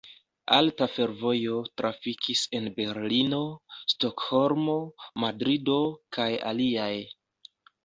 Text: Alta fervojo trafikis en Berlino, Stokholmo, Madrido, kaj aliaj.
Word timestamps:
Alta 0.55 0.85
fervojo 0.93 1.59
trafikis 1.81 2.41
en 2.61 2.71
Berlino, 2.79 3.43
Stokholmo, 3.95 4.81
Madrido, 5.27 5.79
kaj 6.19 6.31
aliaj. 6.55 6.93